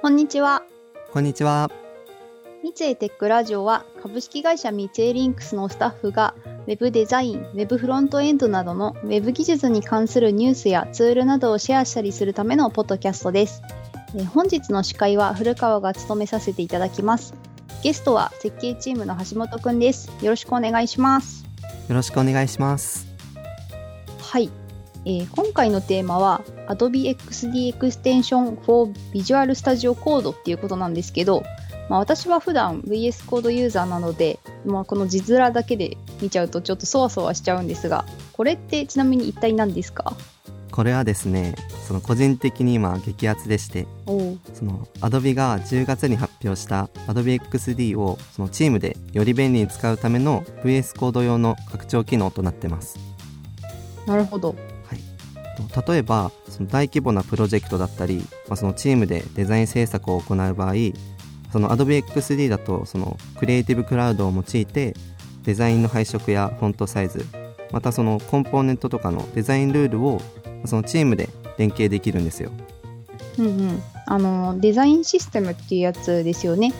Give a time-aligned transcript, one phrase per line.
[0.00, 0.62] こんにちは。
[1.12, 1.72] こんにちは。
[2.62, 6.36] 三井テックラジオは株式会社三井リンクスのスタッフが
[6.68, 13.60] Web デザイン、Web フロントエンドなどの Web 技術に関するニュースやツールなどをシェアしたりするためのポッドキャストです。
[14.14, 17.34] えー本日の司会は古川が務めさせていただきます。
[17.82, 20.12] ゲストは設計チームの橋本くんです。
[20.22, 21.44] よろしくお願いします。
[21.88, 23.08] よろしくお願いします。
[24.20, 24.48] はい、
[25.04, 31.42] えー今回のテーマは Adobe XD Extension for Visual Studio Code っていうことなんですけど、
[31.88, 40.14] まあ、私は普段 VS コードユーザーなので、まあ、この字面だけで見ちゃうとちょっとそわそわしちゃうんですがこれってちなみに一体何ですか？
[40.70, 41.56] これはですね、
[41.88, 52.96] その個人的に今激アツでして、その Adobe が10月に発表した Adobe XD をそのチームでより便利に使うための VS コード用の拡張機能となってます。
[54.06, 54.52] なるほど。
[54.52, 54.77] と
[55.86, 58.18] 例えばその大規模なプロジェクトだったり、
[58.48, 60.74] まあ、そのチームでデザイン制作を行う場合
[61.52, 64.94] その Adobe XD だとそのクリエイティブクラウドを用いて
[65.44, 67.24] デザインの配色やフォントサイズ
[67.72, 70.20] またそのコンポーネントとかのデザインルールを
[70.64, 72.50] そのチームで連携できるんですよ。
[73.38, 73.82] うんうん。
[74.06, 76.72] あのデザインシステムっていうやつですよね。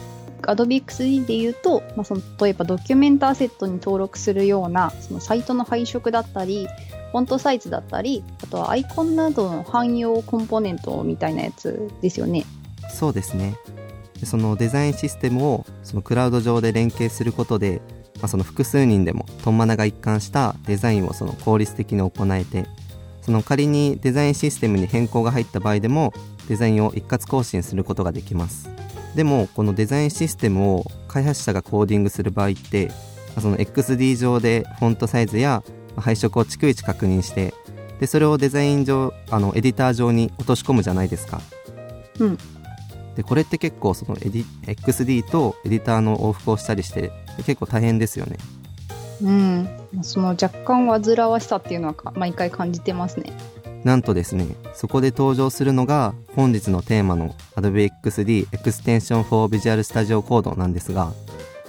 [0.42, 6.68] Adobe XD で言うと、まあ、その例えばドキュメントアセットに登録するようなそのサイトの配色だったり
[7.12, 12.44] フォントサイズだったりあとはアイコンなどの汎用コンポーネントみたいなやつですよね。
[12.90, 13.56] そうですね。
[14.24, 17.80] そのデザインシステムをそのクラウド上で連携することで、
[18.16, 22.66] まあ、その複数人でもトンマナが一貫したデザインをその効率的に行えて
[23.22, 26.12] その仮にデザインシステムに変更が入った場合でも
[26.48, 28.70] デザインを一括更新することができます。
[29.14, 32.90] でもこのデザインシステムを開発者がコーディングする場合って
[33.40, 35.62] その XD 上でフォントサイズや
[36.00, 37.54] 配色を逐一確認して
[38.00, 41.40] でそれをデザイン上あのエディター上に落とし込むじゃないですか。
[42.20, 42.38] うん。
[43.16, 48.36] でこれって結構そのエディ XD とエディターの往復をしたりして結構大変ですよね。
[49.22, 49.68] うん。
[50.02, 53.32] その若干煩わしさっていうのはか毎回感じてますね。
[53.84, 61.12] なんとですねそこで登場するのが本日のテーマの Adobe XD Extension for Visual Studio Code なんですが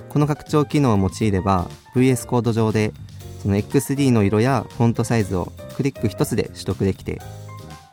[0.09, 2.93] この拡張機能を用いれば VS コード上で
[3.41, 7.21] その XD の色やフォントサイズをクリック一つで取得できて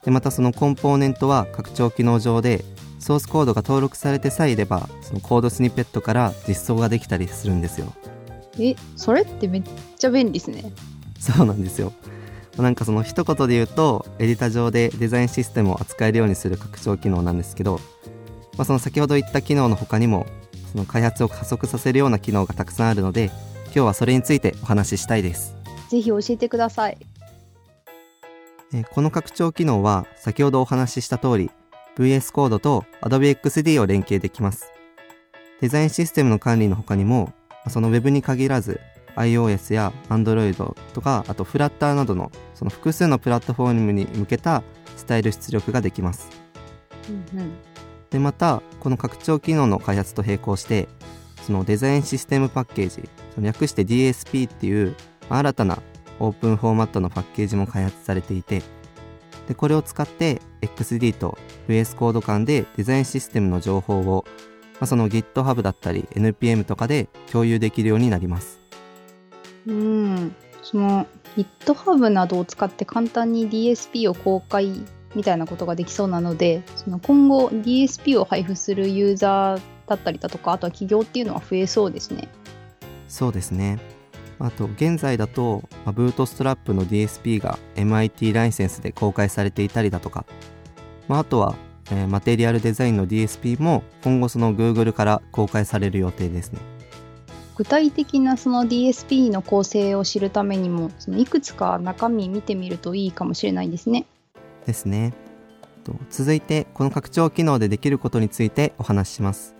[0.04, 2.64] でまたそのコンポーネントは拡張機能上で
[2.98, 7.92] ソースコードが登録されてさえいればそのコードスニペットから実装ができたりするんですよ
[8.58, 9.62] えそれってめっ
[9.96, 10.72] ちゃ便利ですね
[11.18, 11.92] そうなんですよ。
[12.56, 17.80] なんかその一言で言うと、エディタ上でデザインシステムを扱えるようにする拡張機能なんですけど、
[18.56, 20.26] まあ、その先ほど言った機能の他にも、
[20.72, 23.30] その開発を加速させるような機能がたくさんあるので、
[23.66, 25.54] 今日はそれについてお話ししたいです。
[25.90, 26.98] ぜひ教えてください
[28.72, 31.50] えーこの拡張機能は先ほどお話しした通り
[31.96, 34.72] VS コードと Adobe XD を連携できます。
[35.60, 38.80] デザインシステムの管理の他にも、まあその Web に限らず
[39.16, 44.62] iOS や Android とか、あと Flutter などのその複数のプラットフォームに向けた
[44.96, 46.28] スタイル出力ができます。
[47.08, 47.52] うんうん
[48.10, 50.88] で、また、この拡張機能の開発と並行して、
[51.46, 54.96] そのデザインシステムパッケージ、その略して DSP っていう
[55.30, 55.78] ま新たな
[56.18, 58.62] オープンフォーマットのパッケージも開発されていて、
[59.46, 64.24] で、これを使って XD と VS コード間でデザインシステムの情報を、
[64.74, 68.60] まあ、その GitHub だったり NPM とかで共有できるようになります。
[69.68, 70.34] うん、
[70.64, 74.84] その GitHub などを使って簡単に DSP を公開
[75.14, 82.28] みたいなことができそうなのでその今後 DSP を配布するユーザーだったりだとかあとは企業っていうのは増えそうですね。
[83.08, 83.78] そうですね。
[84.38, 90.26] あと、現在だと、まあ、ブートストラップの DSP が MIT ライセンスで公開されていたりだとか、
[91.08, 91.54] まあ、あとは、
[91.90, 96.60] えーマテリアルデザインの DSP も今後その Google から公開される予定ですね。
[97.56, 104.04] 具体的なその DSP の構成を知るためにもそのいくつか中身見てみるといいかもしれないですね。
[104.66, 105.14] ですね。
[105.84, 109.55] と続いて、この拡張機能でできることについてお話しします。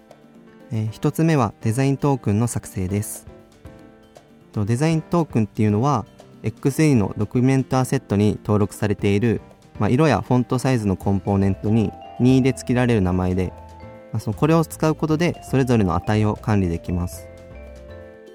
[0.73, 3.27] えー一つ目はデザイントークンの作成です。
[4.65, 6.07] デザイントークンっていうのは、
[6.43, 9.41] XD のドキュメントアセットに登録されている、
[9.79, 13.53] まあ、色やフォントサイズのコンポーネントに任意で付けられる名前で、
[14.13, 17.29] まあ、そのこれを使うことでそれぞれの値を管理できます。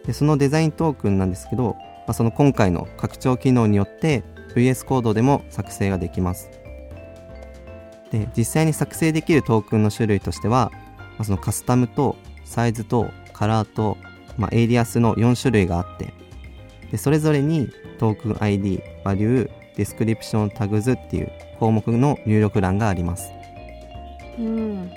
[0.06, 1.76] でそのデザイントークンなんですけど、
[2.06, 4.24] まあ、その今回の拡張機能によって
[4.56, 6.50] VS コードでも作成ができます。
[8.12, 10.72] で実際に作成できるトークンの種類としては、
[11.22, 12.16] あ、そのカスタムと
[12.46, 13.98] サイズとカラーと、
[14.38, 16.14] まあ、エイリアスの4種類があって
[16.92, 17.70] でそれぞれに
[18.00, 23.32] トークン ID、 Value、Description Tags っていう項目の入力欄があります。
[24.38, 24.90] うん、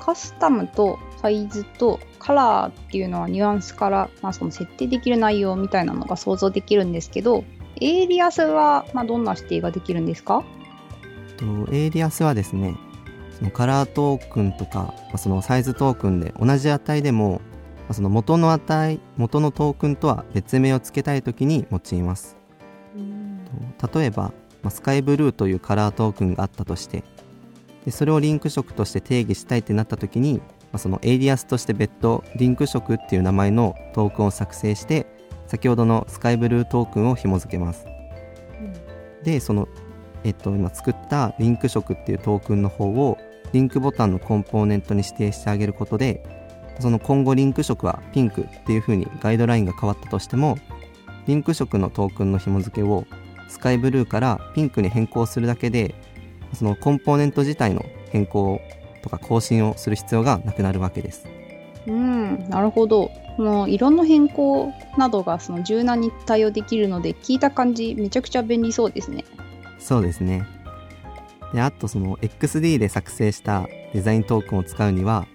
[0.00, 7.44] カスタムとサイズとカラーっていうのはニュアンスから、まあ、その設定できる内容みたいなのが想像できるんですけど
[7.80, 10.42] エイリアスは、まあ、どんな指定ができるんですか？
[11.36, 12.74] とエイリアスはですね
[13.38, 17.42] そのカラートークンとか、まあ、そのサイズトークンで同じ値でも、
[17.80, 22.36] まあ、その元の値元のトークンとは別名を付けたいときに用います。
[23.94, 27.04] 例えば、まあ、スカイブルーというカラートークンがあったとして
[27.84, 30.42] でそれをリンク色として定義したいってなった時に、ま
[30.72, 35.06] あ、そのエイリアスとして別途リンク色っていう名前のトークンを作成して
[35.46, 37.86] 先ほどのスカイブルートークンを紐付けます、
[38.60, 39.68] うん、でその
[40.24, 43.18] えっと今作ったリンク色っていうトークンの方を
[43.56, 46.22] リンクボタンのコンポーネントに指定してあげることで
[46.78, 50.58] その今後リンク色はピンクっていう風にガイドラインが変わったとしても
[51.26, 53.06] リンク色のトークンの紐付けを
[53.48, 55.94] スカイブルーからピンクに変更するだけで
[56.52, 58.60] そのコンポーネント自体の変更
[59.02, 61.26] とか更新をする必要がなくなるわけです。
[61.86, 63.10] うん、なるほど。
[63.36, 69.24] その色の変更などがその柔軟に対応できるので聞いた感じめちゃくちゃ便利そうですね。
[69.78, 70.55] そうですね。
[71.56, 75.26] で、あとその XD で作成したデザイントークンを使うには、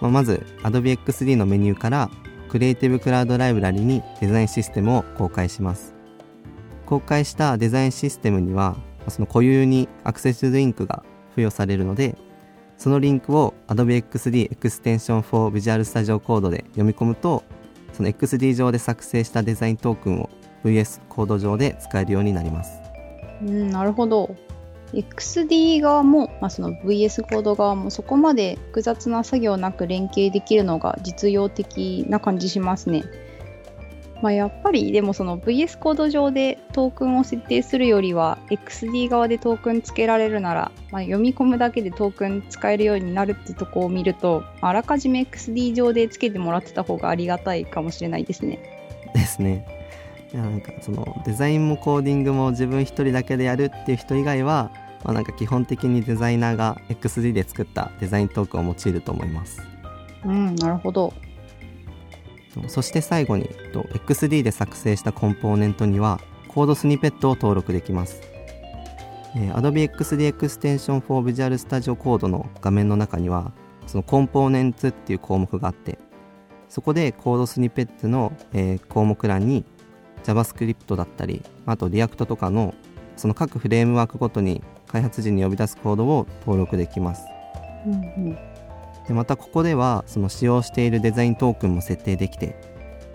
[0.00, 2.08] まあ、まず Adobe XD のメニューから
[2.48, 5.96] クリエイティブクラウドライブラリにデザインシステムを公開します。
[6.86, 8.76] 公開したデザインシステムには、
[9.08, 12.16] その固有にアクセスリンクが付与されるので、
[12.78, 17.42] そのリンクを Adobe XD Extension for Visual Studio Code で読み込むと、
[17.92, 20.30] その XD 上で作成したデザイントークンを
[20.64, 22.70] VS コード上で使えるようになります。
[23.42, 24.36] うん、なるほど。
[24.92, 33.04] XD 側も、まあ、その VS コード側もそこまで複雑な作業なく連携できるのが実用的な感じしますね。
[34.22, 48.58] まあ、やっぱりでもその VS コード上でトークンを設定するよりは XD 側でトークンつけられるなら、まあ、読み込むだけでトークン使えるようになるってとこを見るとあらかじめ XD 上でつけてもらってた方がありがたいかもしれないですね。
[49.14, 49.85] ですね。
[50.32, 54.70] なんかそのデザインもコーディングも自分一人だけでやるっていう人以外は、
[55.04, 59.62] まあ、なんか基本的にデザイナーが XD で作ったデザイントークンを用いると思います。
[60.24, 61.12] うん、なるほど。
[62.68, 68.22] そして最後に XD で作成したコンポーネントにはコードスニペットを登録できます。
[69.34, 73.52] Adobe XD Extension for Visual Studio Code の画面の中には
[73.86, 75.98] そのコンポーネンツっていう項目があって
[76.68, 79.64] そこでコードスニペットの、えー、項目欄に
[80.26, 82.74] JavaScript だったりあと React とかの
[83.16, 87.24] その各フレームワークごとに開発時に呼び出すコードを登録できます。
[87.86, 87.96] うんう
[88.30, 88.38] ん。
[89.06, 92.56] でまたここではその使用しているデザイントークンも設定できて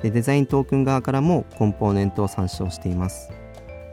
[0.01, 3.31] でデザイントークン側からもコンポーネントを参照しています、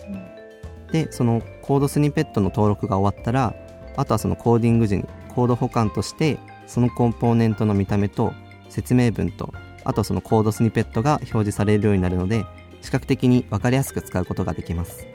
[0.07, 3.55] うん、でそのコードスニペットの登録が終わったら
[3.97, 5.05] あとはそのコーディング時に
[5.35, 8.33] コード保管としてそのコンポーネントの見た目と
[8.69, 9.53] 説明文と
[9.85, 12.45] あとそのコードスニペットが表示されるようになるので
[12.83, 15.07] 視覚的に分かりやすく使うことができます。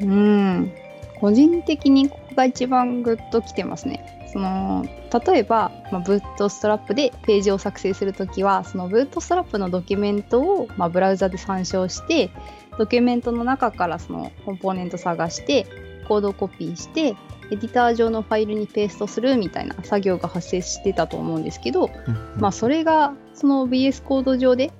[0.00, 0.72] うん。
[1.20, 4.20] 個人的にここが一番グッときてますね。
[4.32, 4.86] その
[5.26, 12.30] 例えば、まあ、ブートストラップでページを作成するときはそのブートストラップのドキュメントを、まあ、ブラウザで参照して
[12.78, 15.66] ドキュメントの中からそのコンポーネント探して
[16.06, 17.16] コードをコピーして
[17.50, 21.90] エディター上のファイルにペーストするみたいな作業が発生してたと思うんですけど、
[22.38, 24.70] まあ、それがその VS コード上で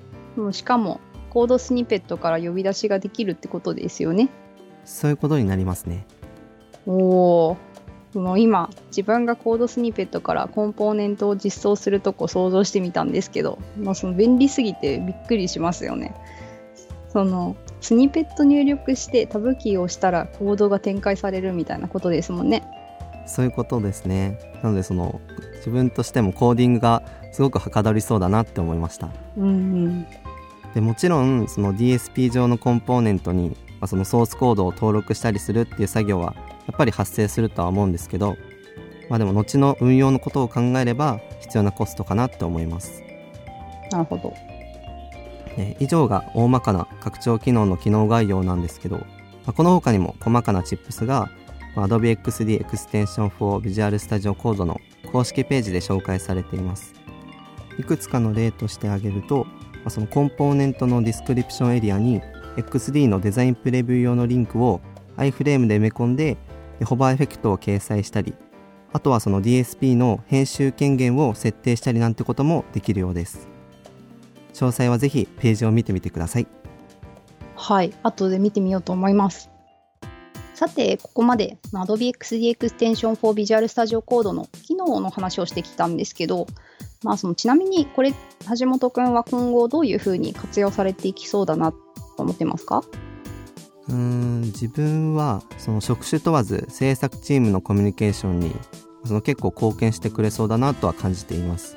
[0.52, 4.28] しかもコードスニペットから呼び出しができるってことですよね。
[4.84, 6.04] そういうことになりますね。
[6.86, 7.56] おー
[8.12, 16.14] その今自分がコードスニペットからコンポーネントを実装するとこ想像してみたんですけど、まあ、その便利すぎてびっくりしますよね。
[17.08, 22.64] そのスニペット入力してタブキーを押したらコードが展開されるみたいなことですもんね。
[23.26, 24.38] そういうことですね。
[24.62, 25.20] なのでその
[25.56, 29.08] 自分としてもコーディングがすごくはかどりそうだなって思いました。
[29.36, 29.48] うん、う
[29.88, 30.06] ん、
[30.74, 38.36] でもちろんその DSP 上のコンポーネントにまあ、そのソースコードを登録したりするっていう作業はやっぱり発生するとは思うんですけど、
[39.08, 43.02] まあ、でも後の運用のことを考えれば必要なコストかなって思います。
[43.90, 44.34] なるほど、
[45.56, 49.04] え以上が大まかな拡張機能の機能概要なんですけど、ま
[49.46, 51.30] あ、この他にも細かなチップスが、
[51.74, 54.78] まあ、Adobe XD Extension for Visual Studio Code の
[55.10, 56.94] 公式ページで紹介されています。
[57.78, 59.46] いくつかの例として挙げると、
[59.84, 62.20] ま、そのコンポーネントのディスクリプションエリアに
[62.56, 64.80] XD のデザインプレビュー用のリンクを
[65.16, 66.36] iFrame で埋め込んで
[66.84, 68.34] ホバーエフェクトを掲載したり
[68.92, 73.48] あとはその DSP の編集権限を設定したりなんてこともできるようです。
[74.52, 76.46] 詳細はぜひページを見てみてください。
[77.54, 77.92] はい。
[78.02, 79.48] 後で見てみようと思います。
[80.54, 86.48] さて、ここまで Adobe XD Extension for Visual Studio Code の機能の話をしてきたんですけど、
[87.02, 88.12] まあ、そのちなみにこれ、
[88.58, 91.78] 橋本くんは今後どういうふうに活用されていきそうだなと
[92.18, 92.82] 思ってますか？
[93.88, 98.54] うーん自分はその職種問わず制作チームのコミュニケーションに
[99.04, 101.76] その結構貢献してくれそうだなとは感じています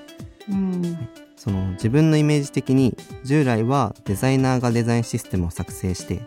[0.49, 1.07] うん。
[1.37, 6.21] その自分のイメージ的に従来はデザイナーがデザインシステムを作成して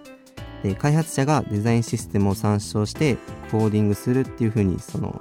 [0.63, 3.17] で開発者がデザインシステムを参照して
[3.51, 5.21] コーディングするっていう風にその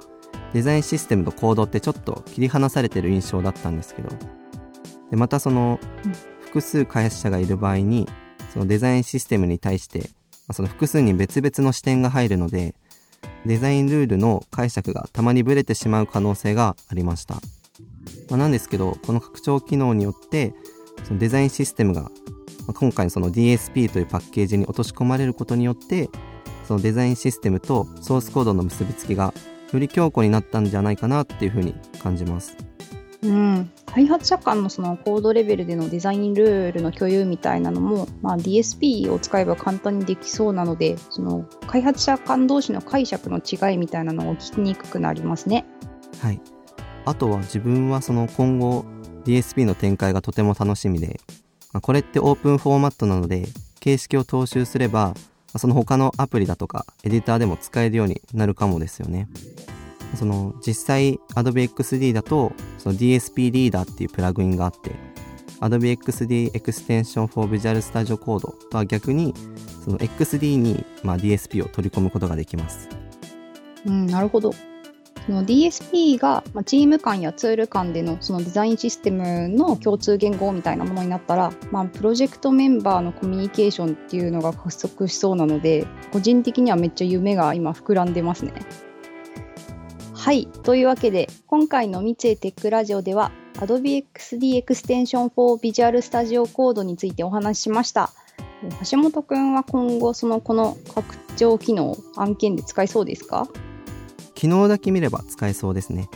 [0.56, 4.08] デザインシステムとコードってちょっと切り離されてる印象だったんですけど
[5.10, 8.08] でまたそのうん複数開発者がいる場合に
[8.54, 10.06] そのデザインシステムに対してま
[10.48, 12.74] あその複数に別々の視点が入るので
[13.44, 17.34] デザインルールの解釈がたまにブレてしまう可能性がありました。
[17.34, 17.40] ま
[18.34, 20.54] あ、なんですけど、この拡張機能によって、
[21.04, 22.08] そのデザインシステムが、ま
[22.68, 26.08] あ今回のその DSP というパッケージに落とし込まれることによって、
[26.66, 29.32] そのデザインシステムとソースコードの結びつきが
[29.72, 32.56] より強固になったんじゃないかなっていうふうに感じます。
[33.22, 45.64] うん、開発者間のそのコードレベルでのデザインルールの共有みたいなのも、まあ、DSP を使えば簡単にできそうなのでその開発者間同士の解釈の違いみたいなのを聞きにくくなりますね。
[46.20, 46.40] はい。
[47.04, 48.84] あとは自分はその今後
[49.24, 51.20] DSP の展開がとても楽しみで、
[51.72, 53.46] まあこれってオープンフォーマットなので、
[53.80, 59.28] 形式を踏襲すれば、まあその他のアプリだとかエディターでも使えるようになるかもですよね。
[60.14, 64.92] その実際 Adobe XD だとその DSP リーダーっていうプラグインがあって
[65.60, 69.34] Adobe XD Extension for Visual Studio Code とは逆に
[69.84, 72.88] その XD にまあ DSP を取り込むことができます。
[73.84, 74.52] うん、なるほど。
[75.26, 88.52] その DSP が、ま、チーム間やツール間でのそのデザインシステムの共通言語みたいなものになったら、まあ、プロジェクトメンバーのコミュニケーションっていうのが加速しそうなので個人的にはめっちゃ夢が今膨らんでますね。
[90.14, 90.46] はい。
[90.64, 98.10] というわけで、今回の三井テックラジオでは、Adobe XD Extension for Visual Studio Code についてお話ししました。
[98.90, 103.46] 橋本くんは今後、そのこの拡張機能、案件で使いそうですか？
[104.36, 106.08] 機能だけ見れば使えそうですね。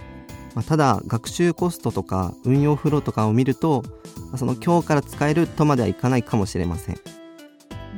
[0.55, 3.83] まあ、ただ、学習コストとか運用フローとかを見ると、
[4.31, 7.00] まあその今日から使えるとまではいかないかもしれません。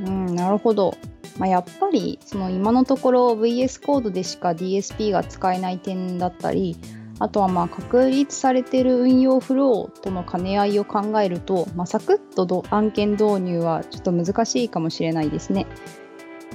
[0.05, 0.95] うん、なるほど。
[1.37, 6.77] まあ、やっぱりその今のところ VS コードでしか DSP が使えない点だったり
[7.19, 15.65] あとはまあ確立されている運用フローとの兼ね合いを考えると、まあ、サクッと案件導入はちょっと難しいかもしれないですね。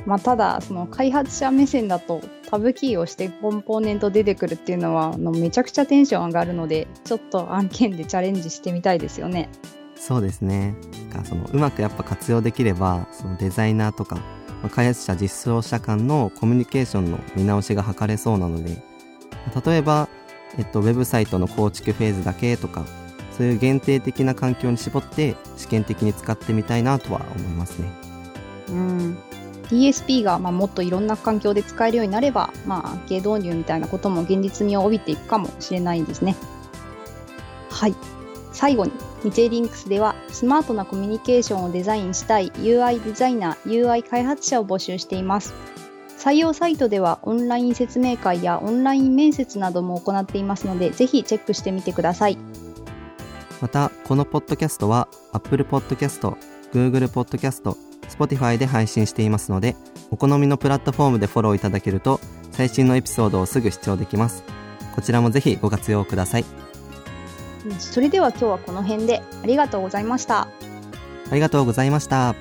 [0.09, 9.51] まあ、ただその開発者目線だとタブキーをしてコンポーネント出てくるっていうのはあのめちゃくちゃテンション上がるのでちょっと案件でチャレンジしてみたいですよね。
[9.97, 10.75] そうですね。
[11.13, 14.23] がそのうまくやっぱ活用できれば、そのデザイナーとか、ま
[14.65, 18.81] あ開発者実装者間のコミュニケーションの見直しが図れそうなので、
[19.67, 20.09] 例えば、
[20.57, 22.87] えっと、ウェブサイトの構築フェーズだけとか、
[23.37, 27.89] そういう限定的な環境に絞って試験的に使ってみたいなとは思いますね。
[28.69, 29.19] うん、
[29.71, 36.37] DSP がまあもっといろんな環境で使えるようになれば、まあ、系導入みたいなことも現実味を帯びていくかもしれないですね。
[37.71, 37.95] はい。
[38.53, 45.55] 最後に、日英リンクスでは、スマートなコミュニケーションをデザインしたい UI デザイナー、UI 開発者を募集しています。
[46.19, 52.39] 採用サイトではオンライン説明会やオンライン面接なども行っていますので、ぜひチェックしてみてください。
[53.61, 56.37] また、このポッドキャストは Apple Podcast、
[56.73, 59.77] Google Podcast、Spotify で配信していますので、
[60.11, 62.21] お好みのプラットフォームでフォローいただけると、
[62.53, 64.43] 最新のエピソードをすぐ視聴できます。
[64.95, 66.45] こちらもぜひご活用ください。
[67.79, 70.49] それでは今日はこの辺でありがとうございました。
[71.31, 72.35] ありがとうございました。